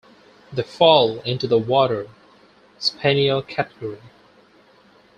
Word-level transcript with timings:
They 0.51 0.63
fall 0.63 1.19
into 1.19 1.45
the 1.45 1.59
water 1.59 2.07
spaniel 2.79 3.43
category. 3.43 4.01